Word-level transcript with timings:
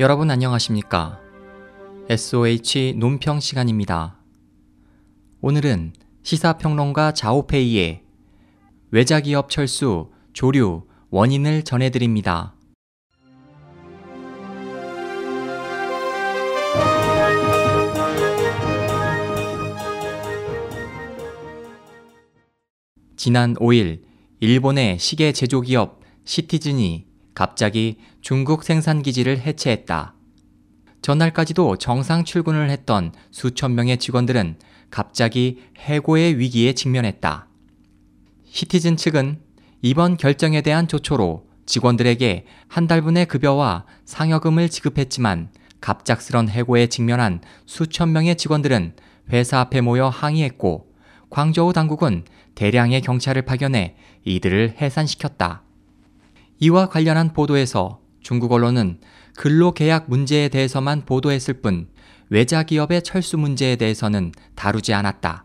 여러분 0.00 0.30
안녕하십니까? 0.30 1.18
SOH 2.08 2.94
논평 2.98 3.40
시간입니다. 3.40 4.16
오늘은 5.40 5.92
시사평론가 6.22 7.10
자오페이의 7.14 8.04
외자기업 8.92 9.50
철수, 9.50 10.12
조류, 10.32 10.84
원인을 11.10 11.64
전해드립니다. 11.64 12.54
지난 23.16 23.54
5일 23.54 24.02
일본의 24.38 25.00
시계 25.00 25.32
제조기업 25.32 25.98
시티즌이 26.24 27.07
갑자기 27.38 27.98
중국 28.20 28.64
생산 28.64 29.00
기지를 29.00 29.38
해체했다. 29.38 30.12
전날까지도 31.02 31.76
정상 31.76 32.24
출근을 32.24 32.68
했던 32.68 33.12
수천 33.30 33.76
명의 33.76 33.96
직원들은 33.96 34.56
갑자기 34.90 35.62
해고의 35.78 36.36
위기에 36.40 36.72
직면했다. 36.72 37.46
시티즌 38.44 38.96
측은 38.96 39.38
이번 39.82 40.16
결정에 40.16 40.62
대한 40.62 40.88
조처로 40.88 41.46
직원들에게 41.64 42.44
한 42.66 42.88
달분의 42.88 43.26
급여와 43.26 43.84
상여금을 44.04 44.68
지급했지만 44.68 45.50
갑작스런 45.80 46.48
해고에 46.48 46.88
직면한 46.88 47.42
수천 47.66 48.10
명의 48.10 48.34
직원들은 48.34 48.96
회사 49.30 49.60
앞에 49.60 49.80
모여 49.80 50.08
항의했고 50.08 50.92
광저우 51.30 51.72
당국은 51.72 52.24
대량의 52.56 53.00
경찰을 53.02 53.42
파견해 53.42 53.94
이들을 54.24 54.74
해산시켰다. 54.80 55.67
이와 56.60 56.88
관련한 56.88 57.32
보도에서 57.32 58.00
중국 58.20 58.50
언론은 58.52 58.98
근로계약 59.36 60.10
문제에 60.10 60.48
대해서만 60.48 61.04
보도했을 61.04 61.54
뿐 61.54 61.88
외자 62.30 62.64
기업의 62.64 63.02
철수 63.02 63.38
문제에 63.38 63.76
대해서는 63.76 64.32
다루지 64.56 64.92
않았다. 64.92 65.44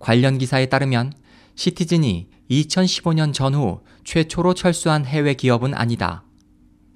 관련 0.00 0.38
기사에 0.38 0.66
따르면 0.66 1.12
시티즌이 1.54 2.28
2015년 2.50 3.32
전후 3.32 3.82
최초로 4.02 4.54
철수한 4.54 5.06
해외 5.06 5.34
기업은 5.34 5.74
아니다. 5.74 6.24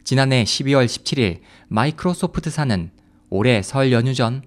지난해 0.02 0.42
12월 0.42 0.86
17일 0.86 1.40
마이크로소프트사는 1.68 2.90
올해 3.30 3.62
설 3.62 3.92
연휴 3.92 4.12
전 4.12 4.42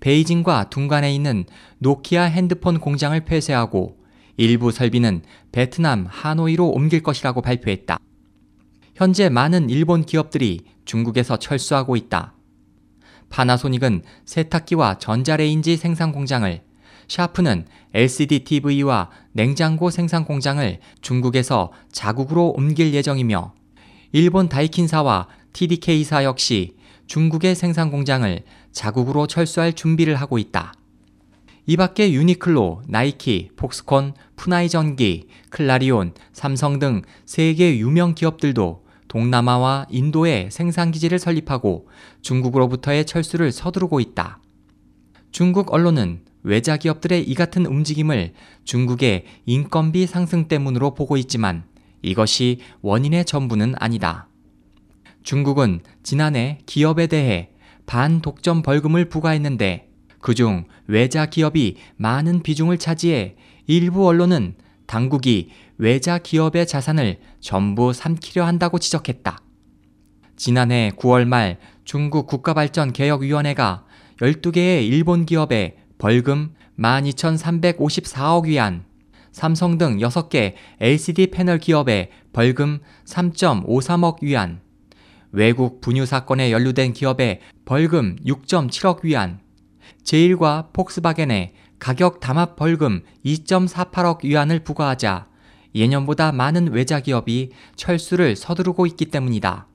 베이징과 0.00 0.68
둥간에 0.68 1.14
있는 1.14 1.44
노키아 1.78 2.24
핸드폰 2.24 2.80
공장을 2.80 3.18
폐쇄하고 3.24 3.98
일부 4.36 4.72
설비는 4.72 5.22
베트남 5.52 6.06
하노이로 6.08 6.68
옮길 6.68 7.02
것이라고 7.02 7.42
발표했다. 7.42 7.98
현재 9.00 9.30
많은 9.30 9.70
일본 9.70 10.04
기업들이 10.04 10.60
중국에서 10.84 11.38
철수하고 11.38 11.96
있다. 11.96 12.34
파나소닉은 13.30 14.02
세탁기와 14.26 14.98
전자레인지 14.98 15.78
생산 15.78 16.12
공장을, 16.12 16.62
샤프는 17.08 17.64
LCD 17.94 18.40
TV와 18.40 19.08
냉장고 19.32 19.88
생산 19.88 20.26
공장을 20.26 20.78
중국에서 21.00 21.72
자국으로 21.90 22.50
옮길 22.50 22.92
예정이며, 22.92 23.54
일본 24.12 24.50
다이킨사와 24.50 25.28
TDK사 25.54 26.24
역시 26.24 26.76
중국의 27.06 27.54
생산 27.54 27.90
공장을 27.90 28.42
자국으로 28.70 29.26
철수할 29.26 29.72
준비를 29.72 30.16
하고 30.16 30.36
있다. 30.36 30.74
이 31.64 31.78
밖에 31.78 32.12
유니클로, 32.12 32.82
나이키, 32.86 33.48
폭스콘, 33.56 34.12
푸나이 34.36 34.68
전기, 34.68 35.28
클라리온, 35.48 36.12
삼성 36.34 36.78
등 36.78 37.00
세계 37.24 37.78
유명 37.78 38.14
기업들도 38.14 38.89
동남아와 39.10 39.86
인도에 39.90 40.48
생산기지를 40.52 41.18
설립하고 41.18 41.88
중국으로부터의 42.22 43.04
철수를 43.04 43.50
서두르고 43.50 43.98
있다. 43.98 44.38
중국 45.32 45.74
언론은 45.74 46.20
외자 46.44 46.76
기업들의 46.76 47.28
이 47.28 47.34
같은 47.34 47.66
움직임을 47.66 48.32
중국의 48.64 49.24
인건비 49.46 50.06
상승 50.06 50.46
때문으로 50.46 50.94
보고 50.94 51.16
있지만 51.16 51.64
이것이 52.02 52.60
원인의 52.82 53.24
전부는 53.24 53.74
아니다. 53.78 54.28
중국은 55.24 55.80
지난해 56.04 56.60
기업에 56.66 57.08
대해 57.08 57.50
반독점 57.86 58.62
벌금을 58.62 59.06
부과했는데 59.08 59.88
그중 60.20 60.66
외자 60.86 61.26
기업이 61.26 61.76
많은 61.96 62.44
비중을 62.44 62.78
차지해 62.78 63.34
일부 63.66 64.06
언론은 64.06 64.54
당국이 64.90 65.50
외자 65.78 66.18
기업의 66.18 66.66
자산을 66.66 67.20
전부 67.38 67.92
삼키려 67.92 68.44
한다고 68.44 68.80
지적했다. 68.80 69.38
지난해 70.34 70.90
9월 70.96 71.26
말 71.26 71.60
중국 71.84 72.26
국가발전개혁위원회가 72.26 73.84
12개의 74.20 74.88
일본 74.88 75.26
기업에 75.26 75.76
벌금 75.96 76.54
12,354억 76.76 78.46
위안, 78.46 78.84
삼성 79.30 79.78
등 79.78 79.98
6개 79.98 80.54
LCD 80.80 81.28
패널 81.28 81.58
기업에 81.58 82.10
벌금 82.32 82.80
3.53억 83.06 84.24
위안, 84.24 84.60
외국 85.30 85.80
분유 85.80 86.04
사건에 86.04 86.50
연루된 86.50 86.94
기업에 86.94 87.42
벌금 87.64 88.16
6.7억 88.26 89.04
위안, 89.04 89.38
제일과 90.02 90.68
폭스바겐에 90.72 91.54
가격 91.78 92.20
담합 92.20 92.56
벌금 92.56 93.02
2.48억 93.24 94.24
위안을 94.24 94.60
부과하자 94.60 95.28
예년보다 95.74 96.32
많은 96.32 96.72
외자 96.72 97.00
기업이 97.00 97.50
철수를 97.76 98.36
서두르고 98.36 98.86
있기 98.86 99.06
때문이다. 99.06 99.66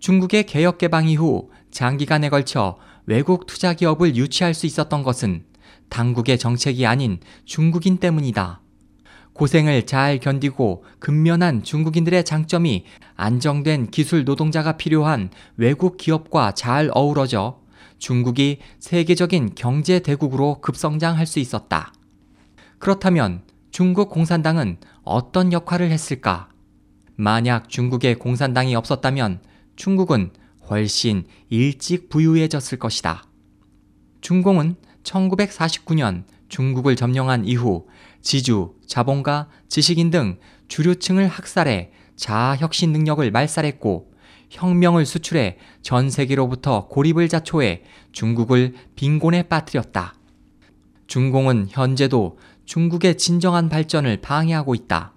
중국의 0.00 0.44
개혁 0.44 0.78
개방 0.78 1.08
이후 1.08 1.50
장기간에 1.70 2.28
걸쳐 2.28 2.76
외국 3.06 3.46
투자 3.46 3.74
기업을 3.74 4.16
유치할 4.16 4.54
수 4.54 4.66
있었던 4.66 5.02
것은 5.02 5.44
당국의 5.88 6.38
정책이 6.38 6.86
아닌 6.86 7.18
중국인 7.44 7.98
때문이다. 7.98 8.60
고생을 9.32 9.86
잘 9.86 10.18
견디고 10.18 10.84
근면한 11.00 11.64
중국인들의 11.64 12.24
장점이 12.24 12.84
안정된 13.16 13.90
기술 13.90 14.24
노동자가 14.24 14.76
필요한 14.76 15.30
외국 15.56 15.96
기업과 15.96 16.52
잘 16.52 16.90
어우러져 16.92 17.63
중국이 17.98 18.58
세계적인 18.78 19.54
경제 19.54 20.00
대국으로 20.00 20.60
급성장할 20.60 21.26
수 21.26 21.38
있었다. 21.38 21.92
그렇다면 22.78 23.42
중국 23.70 24.10
공산당은 24.10 24.78
어떤 25.02 25.52
역할을 25.52 25.90
했을까? 25.90 26.48
만약 27.16 27.68
중국에 27.68 28.14
공산당이 28.14 28.74
없었다면 28.74 29.40
중국은 29.76 30.30
훨씬 30.68 31.24
일찍 31.48 32.08
부유해졌을 32.08 32.78
것이다. 32.78 33.24
중공은 34.20 34.76
1949년 35.02 36.24
중국을 36.48 36.96
점령한 36.96 37.44
이후 37.44 37.86
지주, 38.20 38.74
자본가, 38.86 39.48
지식인 39.68 40.10
등 40.10 40.38
주류층을 40.68 41.28
학살해 41.28 41.90
자아 42.16 42.56
혁신 42.56 42.92
능력을 42.92 43.30
말살했고 43.30 44.13
혁명을 44.50 45.06
수출해 45.06 45.58
전 45.82 46.10
세계로부터 46.10 46.88
고립을 46.88 47.28
자초해 47.28 47.82
중국을 48.12 48.74
빈곤에 48.94 49.44
빠뜨렸다. 49.44 50.14
중공은 51.06 51.68
현재도 51.70 52.38
중국의 52.64 53.18
진정한 53.18 53.68
발전을 53.68 54.18
방해하고 54.20 54.74
있다. 54.74 55.12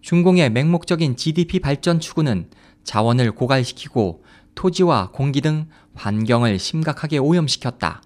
중공의 0.00 0.50
맹목적인 0.50 1.16
GDP 1.16 1.60
발전 1.60 2.00
추구는 2.00 2.50
자원을 2.84 3.32
고갈시키고 3.32 4.24
토지와 4.54 5.10
공기 5.12 5.40
등 5.40 5.68
환경을 5.94 6.58
심각하게 6.58 7.18
오염시켰다. 7.18 8.02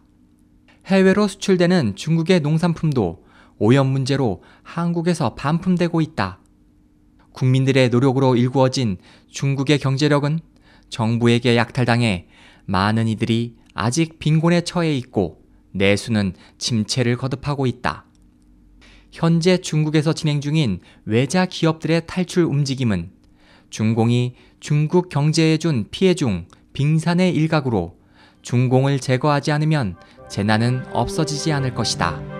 해외로 0.87 1.29
수출되는 1.29 1.97
중국의 1.97 2.41
농산품도 2.41 3.25
오염 3.59 3.89
문제로 3.89 4.43
한국에서 4.63 5.35
반품되고 5.35 6.01
있다. 6.01 6.41
국민들의 7.33 7.89
노력으로 7.91 8.37
일구어진 8.37 8.99
중국의 9.31 9.79
경제력은 9.79 10.41
정부에게 10.89 11.57
약탈당해 11.57 12.27
많은 12.67 13.09
이들이 13.09 13.57
아직 13.75 14.19
빈곤에 14.19 14.63
처해 14.63 14.97
있고 14.97 15.43
내수는 15.73 16.35
침체를 16.59 17.17
거듭하고 17.17 17.67
있다. 17.67 18.05
현재 19.13 19.59
중국에서 19.59 20.13
진행 20.13 20.41
중인 20.41 20.81
외자 21.05 21.47
기업들의 21.47 22.03
탈출 22.07 22.45
움직임은 22.45 23.11
중공이 23.71 24.35
중국 24.61 25.09
경제에 25.09 25.57
준 25.57 25.87
피해 25.91 26.15
중 26.15 26.47
빙산의 26.73 27.35
일각으로 27.35 27.99
중공을 28.43 29.01
제거하지 29.01 29.53
않으면 29.53 29.97
재난은 30.29 30.85
없어지지 30.93 31.53
않을 31.53 31.75
것이다. 31.75 32.40